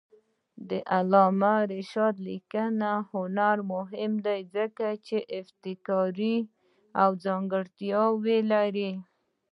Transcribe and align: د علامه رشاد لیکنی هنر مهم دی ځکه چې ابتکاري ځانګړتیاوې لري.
د 0.69 0.71
علامه 0.95 1.55
رشاد 1.73 2.15
لیکنی 2.27 2.93
هنر 3.11 3.57
مهم 3.73 4.13
دی 4.25 4.39
ځکه 4.55 4.87
چې 5.05 5.17
ابتکاري 5.39 6.35
ځانګړتیاوې 7.23 8.39
لري. 8.53 8.91